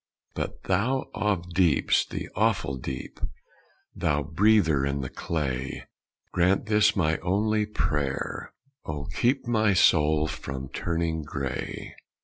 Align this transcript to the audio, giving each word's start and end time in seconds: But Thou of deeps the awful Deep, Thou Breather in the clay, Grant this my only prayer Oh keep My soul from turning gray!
But 0.33 0.63
Thou 0.63 1.11
of 1.13 1.53
deeps 1.53 2.03
the 2.07 2.27
awful 2.35 2.75
Deep, 2.75 3.19
Thou 3.95 4.23
Breather 4.23 4.83
in 4.83 5.01
the 5.01 5.11
clay, 5.11 5.85
Grant 6.31 6.65
this 6.65 6.95
my 6.95 7.19
only 7.19 7.67
prayer 7.67 8.51
Oh 8.83 9.05
keep 9.13 9.45
My 9.45 9.73
soul 9.75 10.25
from 10.25 10.69
turning 10.69 11.21
gray! 11.21 11.93